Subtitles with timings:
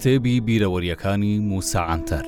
[0.00, 2.24] کتێبی بیرەوەریەکانی موساعاتەر.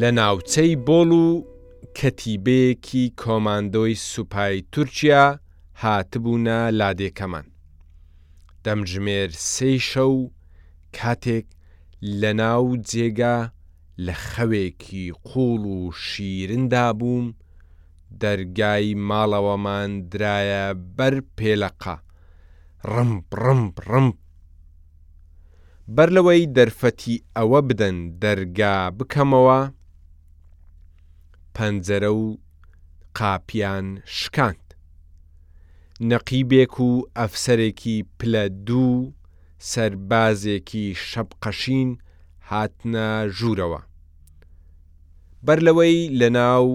[0.00, 1.26] لە ناوچەی بۆڵ و
[1.98, 5.24] کەتیبەیەکی کۆماندۆی سوپای تورکیا
[5.82, 7.46] هاتبوونە لادێکەمان.
[8.64, 10.16] دەمژمێر سێ شەو
[10.98, 11.46] کاتێک
[12.20, 13.38] لە ناو جێگا
[14.06, 17.28] لە خەوێکی قوڵ و شیرندا بووم
[18.22, 20.64] دەرگای ماڵەوەمان درایە
[20.96, 21.96] بەر پێلەقا
[22.94, 24.16] ڕمپ ڕمپ ڕمپ
[25.96, 29.60] بەر لەوەی دەرفەتی ئەوە بدەن دەرگا بکەمەوە
[31.54, 32.24] پەنجەرە و
[33.18, 33.86] قاپیان
[34.18, 34.64] شکاند
[36.10, 39.12] نەقیبێک و ئەفسەرێکی پلە دوو
[39.70, 41.90] سەربازێکی شەبقەشین
[42.50, 43.80] هاتنە ژوورەوە
[45.46, 46.66] بەر لەوەی لە ناو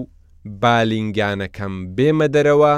[0.60, 2.74] بالینگانەکەم بێمە دەرەوە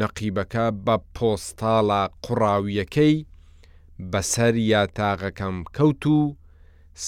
[0.00, 3.14] نەقیبەکە بە پۆستاڵە قوڕاویەکەی
[4.12, 6.36] بەسەر یاتاغەکەم کەوت و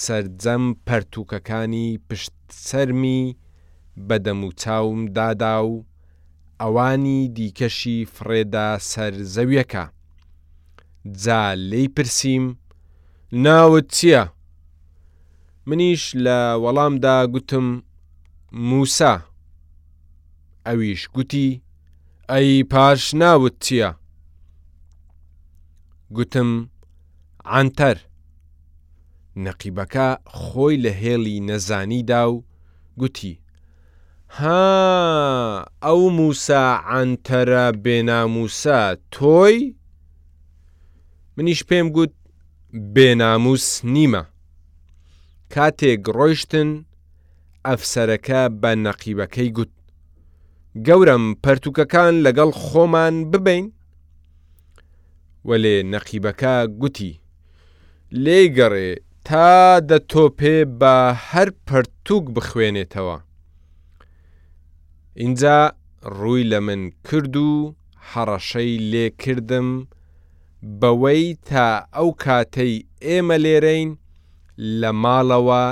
[0.01, 2.33] سرجەم پەرتوکەکانی پشت
[2.67, 3.35] سەرمی
[4.07, 5.85] بەدەم و چاوم دادا و
[6.61, 9.85] ئەوانی دیکەشی فرێدا سەر زەویەکە
[11.23, 12.45] جا لێی پرسییم
[13.43, 14.23] ناوت چییە؟
[15.67, 17.67] منیش لە وەڵامدا گوتم
[18.53, 19.13] موسا
[20.67, 21.49] ئەویش گوتی
[22.31, 23.89] ئەی پاش ناوت چییە؟
[26.15, 26.51] گوتم
[27.57, 27.97] عنتەر
[29.45, 32.43] نەقیبەکە خۆی لە هێڵی نەزانیدا و
[32.99, 33.33] گوتی
[34.37, 36.63] ها ئەو موسا
[36.99, 38.79] عنتەرە بێناموسە
[39.13, 39.57] تۆی؟
[41.37, 42.13] منیش پێم گوت
[42.95, 44.23] بێناموس نیمە
[45.53, 46.69] کاتێک ڕۆیشتن
[47.65, 49.71] ئەفسەرەکە بە نەقیبەکەی گوت
[50.87, 53.65] گەورم پەرتوکەکان لەگەڵ خۆمان ببین
[55.49, 57.13] وەلێ نەقیبەکە گوتی
[58.23, 58.89] لێ گەڕێ
[59.27, 59.49] تا
[59.89, 60.95] دەتۆپێ بە
[61.29, 63.17] هەر پەرتوک بخوێنێتەوە
[65.21, 65.59] اینجا
[66.17, 67.51] ڕووی لە من کرد و
[68.11, 69.69] هەڕەشەی لێ کردم
[70.81, 72.73] بەوەی تا ئەو کاتەی
[73.05, 73.89] ئێمە لێرەین
[74.81, 75.63] لە ماڵەوە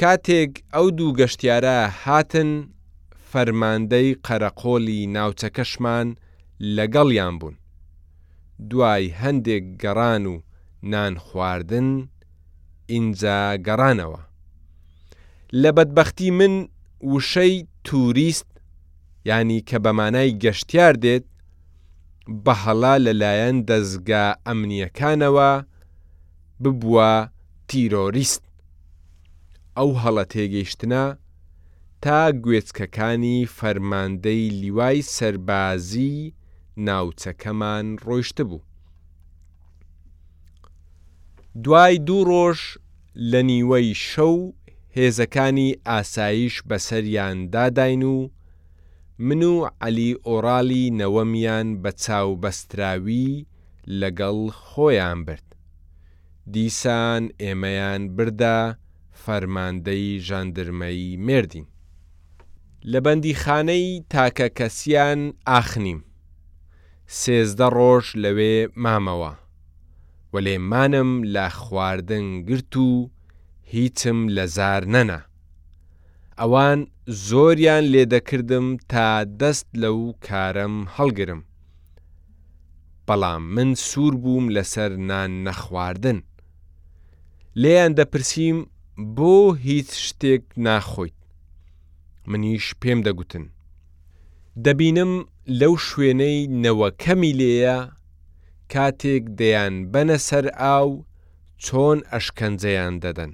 [0.00, 2.50] کاتێک ئەو دوو گەشتیارە هاتن
[3.30, 6.08] فەرماندەی قەرەقۆلی ناوچەکەشمان
[6.76, 7.56] لەگەڵیان بوون.
[8.70, 10.34] دوای هەندێک گەڕان و
[10.92, 11.88] نان خواردن
[12.90, 14.20] ئینجا گەڕانەوە.
[15.62, 16.54] لە بەدبختی من
[17.10, 17.54] وشەی
[17.86, 18.48] توریست
[19.28, 21.24] ینی کە بەمانای گەشتیار دێت
[22.44, 25.52] بە هەڵا لەلایەن دەستگا ئەمنیەکانەوە
[26.62, 27.12] ببووە
[27.68, 28.44] تیرۆریست
[29.76, 31.04] ئەو هەڵە تێگەیشتە
[32.02, 36.14] تا گوێچکەکانی فەرماندەی لیوای سەربازی
[36.86, 38.60] ناوچەکەمان ڕۆیشت بوو.
[41.64, 42.60] دوای دوو ڕۆژ
[43.30, 44.36] لە نیوەی شەو
[44.96, 48.16] هێزەکانی ئاسایش بەسەریان داداین و
[49.18, 53.46] من و عەلی ئۆرالی نەوەمیان بە چاوبەستراوی
[54.00, 55.46] لەگەڵ خۆیان برد.
[56.52, 58.76] دیسان ئێمەیان بردا
[59.24, 61.66] فەرماندەی ژاندرمەی مردین.
[62.92, 66.00] لە بەندیخانەی تاکە کەسیان ئاخنیم.
[67.20, 69.32] سێزدە ڕۆژ لەوێ مامەوە.
[70.32, 72.90] وەلێمانم لە خواردن گرت و
[73.72, 75.20] هیچم لە زار نەنا.
[76.40, 76.80] ئەوان
[77.28, 79.06] زۆریان لێدەکردم تا
[79.40, 81.40] دەست لەو کارم هەڵگرم.
[83.08, 86.18] بەڵام من سوور بووم لەسەر نان نەخواردن.
[87.62, 88.58] لێیان دەپرسیم
[89.16, 89.34] بۆ
[89.66, 91.18] هیچ شتێک ناخۆیت.
[92.30, 93.44] منیش پێم دەگوتن.
[94.64, 95.12] دەبینم
[95.60, 97.78] لەو شوێنەی نەوەکەمی لێیە
[98.72, 100.90] کاتێک دەیان بەنە سەر ئاو
[101.64, 103.32] چۆن ئەشکەنجەیان دەدەن.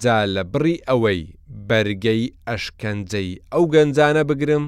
[0.00, 1.22] جا لە بڕی ئەوەی
[1.68, 4.64] بەرگەی ئەشکەنجەی ئەو گەنجانە بگرم،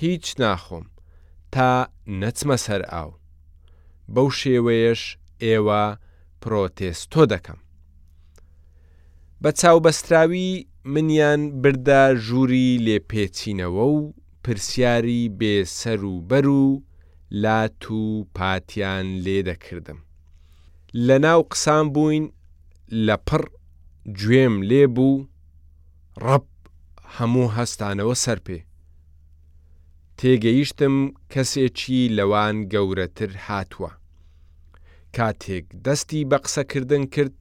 [0.00, 0.86] هیچ ناخۆم
[1.54, 1.70] تا
[2.20, 3.10] نەچمە سەر ئاو.
[4.14, 5.02] بەو شێوەیەش
[5.44, 5.82] ئێوە
[6.42, 7.58] پرۆتێستۆ دەکەم.
[9.42, 10.50] بە چاوبەستراوی
[10.92, 14.12] منیان بردا ژووری لێپێچینەوە و
[14.44, 16.82] پرسیاری بێسەر و بەر و
[17.42, 18.04] لات و
[18.36, 19.98] پاتیان لێ دەکردم.
[21.06, 22.26] لە ناو قسان بووین
[23.06, 23.44] لە پڕ
[24.18, 25.26] گوێم لێ بوو
[26.24, 26.44] ڕەب
[27.16, 28.58] هەموو هەستانەوە سەر پێ
[30.18, 30.96] تێگەیشتم
[31.32, 33.90] کەسێکی لەوان گەورەتر هاتووە
[35.16, 37.36] کاتێک دەستی بە قسەکردن کرد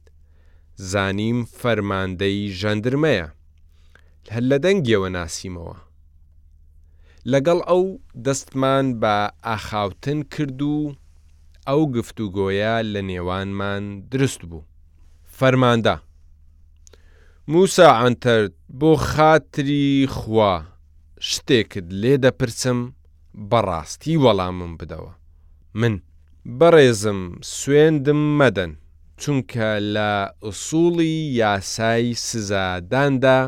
[0.91, 3.27] زانیم فەرماندەی ژەندرمەیە
[4.33, 5.77] هەل لە دەنگیەوە ناسیمەوە
[7.31, 7.83] لەگەڵ ئەو
[8.25, 9.15] دەستمان بە
[9.47, 10.77] ئاخاوتن کرد و
[11.67, 14.61] ئەو گفتوگۆیە لە نێوانمان دروست بوو
[15.37, 15.95] فەرماندا
[17.53, 18.43] موسا ئەتەر
[18.79, 20.53] بۆ خاتری خوا
[21.29, 22.79] شتێکت لێ دەپرسم
[23.49, 25.13] بەڕاستی وەڵامم بدەوە
[25.79, 25.93] من
[26.59, 27.21] بەڕێزم
[27.55, 28.71] سوێندم مەدەن
[29.21, 30.11] چونکە لە
[30.45, 33.39] ئوسوڵی یاسای سزاداندا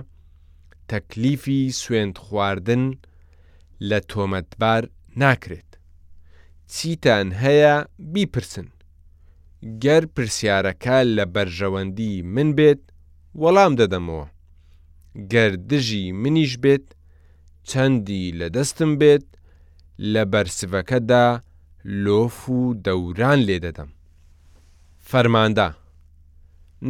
[0.92, 2.83] تەکلیفی سوێند خواردن
[3.89, 4.83] لە تۆمەتبار
[5.21, 5.71] ناکرێت
[6.75, 7.75] چیتان هەیە
[8.13, 8.68] بیپرسن
[9.83, 12.81] گەر پرسیارەکە لە بەرژەوەندی من بێت
[13.39, 14.25] وەڵام دەدەمەوە
[15.31, 16.88] گەر دژی منیش بێت
[17.69, 19.25] چەندی لە دەستم بێت
[20.13, 21.28] لە بەرسڤەکەدا
[22.04, 23.89] لۆف و دەوران لێ دەدەم
[25.10, 25.69] فەرماندا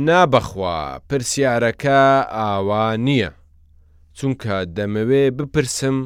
[0.05, 0.77] نابەخوا
[1.09, 2.01] پرسیارەکە
[2.35, 3.31] ئاوا نییە
[4.17, 5.97] چونکە دەمەوێ بپرسم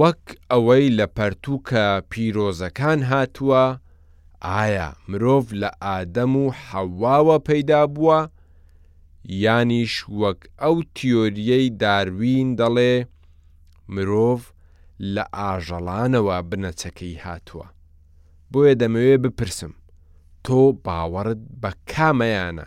[0.00, 3.64] وەک ئەوەی لە پەرتوکە پیرۆزەکان هاتووە
[4.46, 8.20] ئایا مرۆڤ لە ئادەم و حەواوە پەیدا بووە
[9.30, 12.94] یانیش وەک ئەو تیۆریەی داروین دەڵێ
[13.94, 14.40] مرۆڤ
[15.14, 17.66] لە ئاژەڵانەوە بنەچەکەی هاتووە.
[18.52, 19.72] بۆیە دەمەوێ بپرسم،
[20.44, 22.66] تۆ باوەڕت بە کامەیانە،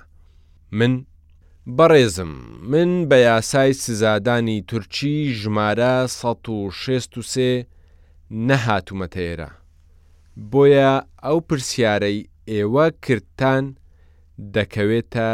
[0.77, 0.93] من
[1.77, 2.31] بەڕێزم
[2.71, 7.65] من بە یاسای سزادانی تورکی ژمارە 16
[8.47, 9.49] نەهاتومەتەێرە.
[10.51, 10.93] بۆیە
[11.25, 12.19] ئەو پرسیارەی
[12.51, 13.65] ئێوە کردتان
[14.55, 15.29] دەکەوێتە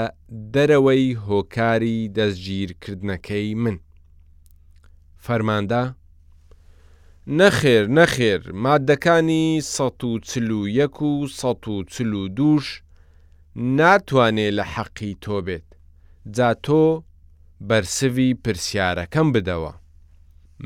[0.54, 3.77] دەرەوەی هۆکاری دەستگیرکردنەکەی من.
[5.25, 5.83] فەرماندا،
[7.39, 9.45] نەخێر نەخێر مادەکانی
[9.75, 12.65] ١41 و ١42 دوش
[13.80, 15.68] ناتوانێت لە حەقی تۆ بێت،
[16.36, 16.83] جا تۆ
[17.68, 19.74] بەرسوی پرسیارەکەم بدەوە.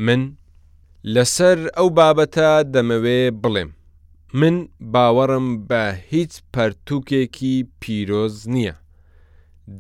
[0.05, 0.21] من
[1.13, 3.71] لەسەر ئەو بابەتە دەمەوێ بڵێم.
[4.33, 8.75] من باوەڕم بە هیچ پەرتووکێکی پیرۆز نییە،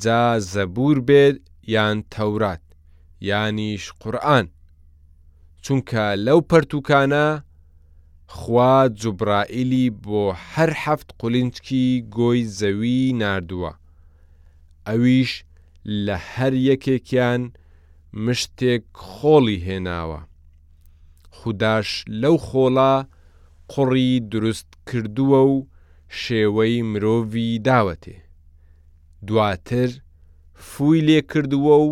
[0.03, 1.37] جا زەبور بێت
[1.73, 2.63] یان تەورات
[3.29, 4.45] یانیش قورآن،
[5.63, 7.25] چونکە لەو پەرتوکانە
[8.37, 10.23] خوا جوبرائیلی بۆ
[10.53, 11.85] هەر هەفت قولنجکی
[12.17, 13.73] گۆی زەوی نردووە،
[14.87, 15.31] ئەویش
[16.05, 17.41] لە هەر یەکێکیان
[18.25, 20.21] مشتێک خۆڵی هێناوە،
[21.37, 21.89] خودداش
[22.21, 22.93] لەو خۆڵە،
[23.71, 25.55] قوڕی دروست کردووە و
[26.21, 27.31] شێوەی مرۆڤ
[27.65, 28.15] داوەتێ
[29.27, 29.89] دواتر
[30.69, 31.91] فوی لێ کردووە و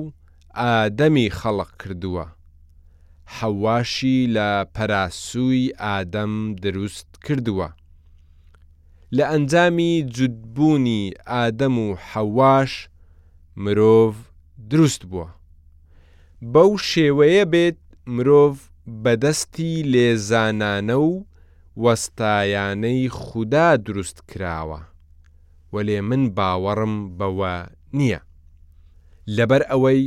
[0.63, 2.25] ئادەمی خەڵق کردووە
[3.38, 6.33] حەواشی لە پەراسووی ئادەم
[6.63, 7.69] دروست کردووە
[9.15, 12.71] لە ئەنجامی جودبوونی ئادەم و حەواش
[13.63, 14.15] مرۆڤ
[14.71, 15.27] دروست بووە
[16.53, 17.79] بەو شێوەیە بێت
[18.15, 18.55] مرۆڤ
[19.03, 21.12] بەدەستی لێزانانە و
[21.83, 24.79] وەستایانەی خوددا دروست کراوە
[25.74, 27.53] وەلێ من باوەڕم بەوە
[28.00, 28.21] نییە
[29.36, 30.01] لەبەر ئەوەی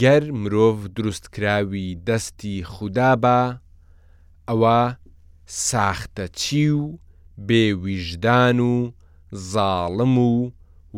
[0.00, 3.40] گەر مرۆڤ دروستکراوی دەستی خوددا بە
[4.48, 4.80] ئەوە
[5.68, 6.82] ساختە چی و
[7.48, 8.74] بێویژدان و
[9.50, 10.32] زاڵم و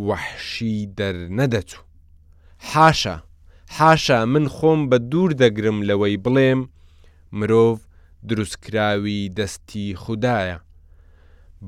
[0.06, 1.84] وەحشی دەرنەدەچوو
[2.70, 3.16] حاشە
[3.76, 6.60] حاشا من خۆم بە دوور دەگرم لەوەی بڵێم
[7.38, 7.76] مرۆڤ
[8.28, 10.58] دروستکراوی دەستی خوددایە.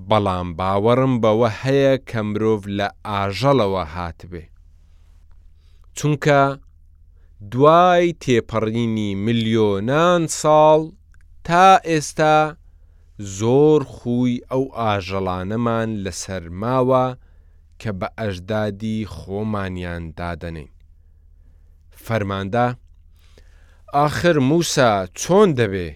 [0.08, 4.42] بەڵام باوەڕم بەوە هەیە کە مرۆڤ لە ئاژەڵەوە هاتبێ.
[5.96, 6.42] چونکە
[7.50, 10.80] دوای تێپەڕینی ملیۆنان ساڵ
[11.46, 12.38] تا ئێستا
[13.38, 17.06] زۆر خوی ئەو ئاژەڵانەمان لەسەر ماوە
[17.80, 20.70] کە بە ئەژدادی خۆمانیان دادەنین.
[22.04, 22.68] فەرماندا،
[23.94, 24.90] ئاخر موسا
[25.20, 25.88] چۆن دەبێ؟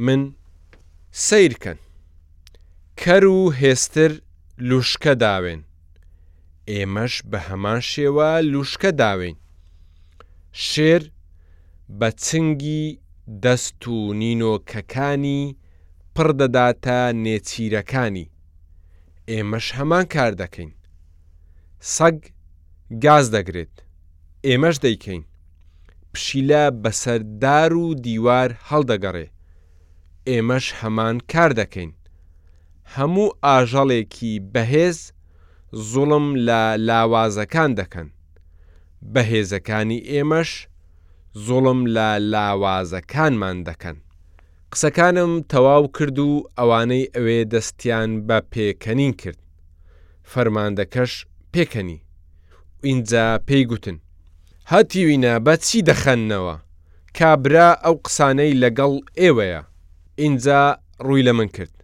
[0.00, 0.32] من
[1.12, 1.78] سیرکەن
[3.00, 4.12] کەر و هێستر
[4.68, 5.60] لوشکە داوێن
[6.70, 9.36] ئێمەش بە هەمان شێوە لوشکە داوین
[10.68, 11.02] شێر
[11.98, 12.86] بە چنگی
[13.44, 15.56] دەست و نینۆکەکانی
[16.14, 18.30] پڕدەداتە نێچیرەکانی
[19.30, 20.72] ئێمەش هەمان کار دەکەین
[21.96, 22.18] سەگ
[23.04, 23.74] گاز دەگرێت
[24.46, 25.22] ئێمەش دەیکەین
[26.12, 29.28] پشیلە بەسەردار و دیوار هەڵدەگەڕێ
[30.30, 31.90] ئێمەش هەمان کار دەکەین.
[32.94, 34.98] هەموو ئاژەڵێکی بەهێز
[35.90, 38.08] زوڵم لە لاوازەکان دەکەن.
[39.14, 40.50] بەهێزەکانی ئێمەش
[41.46, 43.96] زوڵم لە لاوازەکانمان دەکەن.
[44.72, 49.38] قسەکانم تەواو کرد و ئەوانەی ئەوێ دەستیان بە پێکەنین کرد.
[50.32, 51.12] فەرماندەکەش
[51.52, 51.98] پێکەنی.
[52.88, 53.96] اینجا پێیگوتن.
[54.72, 56.56] هەتیوینە بە چی دەخەننەوە؟
[57.18, 59.62] کابرا ئەو قسانەی لەگەڵ ئێوەیە.
[60.20, 60.62] ئینجا
[61.06, 61.74] ڕووی لە من کرد.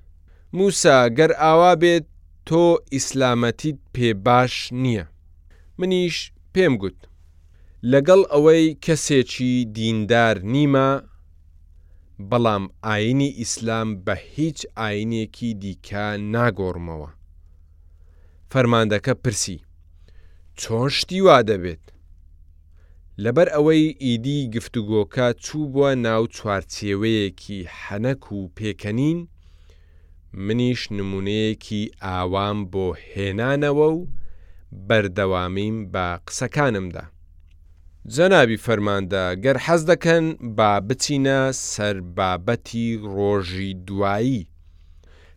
[0.52, 2.04] موسا گەر ئاوا بێت
[2.48, 2.64] تۆ
[2.94, 5.04] ئیسلامەتیت پێ باش نییە.
[5.78, 6.16] منیش
[6.54, 7.00] پێم گوت.
[7.92, 10.88] لەگەڵ ئەوەی کەسێکی دیندار نیمە،
[12.30, 17.10] بەڵام ئاینی ئیسلام بە هیچ ئاینێکی دیکە ناگۆڕمەوە.
[18.50, 19.58] فەرماندەکە پرسی،
[20.60, 21.84] چۆن شتی وا دەبێت؟
[23.22, 29.18] لەبەر ئەوەی ئیدی گفتوگۆکە چوو بووە ناو چوارچێوەیەکی حەنەک و پێکەنین،
[30.46, 33.98] منیش نمونەیەکی ئاوام بۆ هێنانەوە و
[34.88, 37.04] بەردەوامیم بە قسەکانمدا.
[38.14, 40.24] جەنابی فەرماندە گەر حەز دەکەن
[40.56, 41.40] با بچینە
[41.72, 44.42] سەربابەتی ڕۆژی دوایی.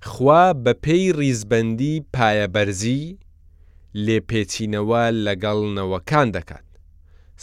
[0.09, 3.01] خوا بەپێی ریزبندی پایەبەرزی
[4.05, 6.66] لێپێچینەوە لەگەڵ نەوەکان دەکات.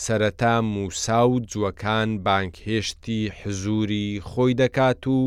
[0.03, 5.23] سەرەتا موسا و جوەکان بانکهێشتی حزوری خۆی دەکات و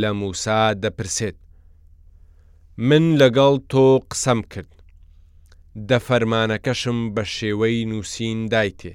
[0.00, 1.38] لە موسا دەپرسێت
[2.88, 4.72] من لەگەڵ تۆ قسەم کرد
[5.88, 8.94] دەفەرمانەکەشم بە شێوەی نووسین دایتێ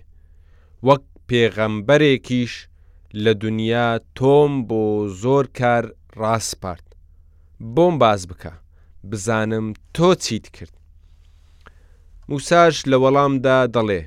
[0.87, 2.53] وەک پێغەمبەرێکیش
[3.23, 3.87] لە دنیا
[4.17, 4.85] تۆم بۆ
[5.21, 5.85] زۆر کار
[6.19, 6.85] ڕاستپارت
[7.75, 8.51] بۆم باز بکە
[9.11, 9.65] بزانم
[9.95, 10.73] تۆ چیت کرد
[12.29, 14.03] موساش لە وەڵامدا دەڵێ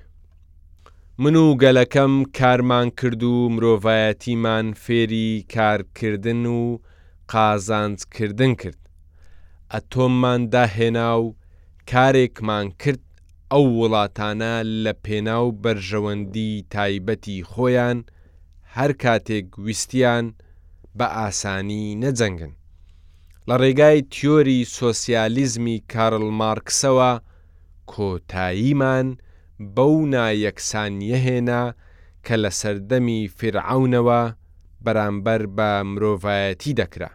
[1.18, 6.78] من و گەلەکەم کارمان کرد و مرۆڤایەتیمان فێری کارکردن و
[7.32, 8.80] قازانجکردن کرد
[9.72, 11.26] ئەتۆممان داهێنا و
[11.90, 13.04] کارێکمان کرد
[13.52, 14.54] ئەو وڵاتانە
[14.84, 17.98] لە پێناو بەرژەوەندی تایبەتی خۆیان
[18.76, 20.26] هەر کاتێک ویستیان
[20.98, 22.52] بە ئاسانی نەجەنگن.
[23.48, 27.12] لە ڕێگای تیۆری سۆسیالیزمی کارل مارکسەوە
[27.92, 29.08] کۆتاییمان
[29.76, 31.64] بەو نایەکسانیە هێنا
[32.26, 34.20] کە لە سەردەمی فرعونەوە
[34.84, 37.10] بەرامبەر بە مرۆڤایەتی دەکرا.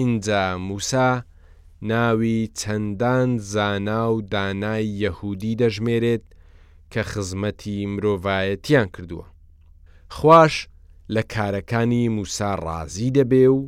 [0.00, 1.10] اینجا موسا
[1.90, 6.24] ناوی چەندان زانا و دانای یەهودی دەژمێرێت
[6.92, 9.26] کە خزمەتی مرۆڤایەتیان کردووە.
[10.16, 10.54] خوش
[11.14, 13.58] لە کارەکانی موسا ڕازی دەبێ و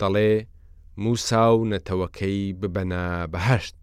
[0.00, 0.34] دەڵێ
[1.04, 3.76] موسا و نەتەوەکەی ببەنا بەهشت.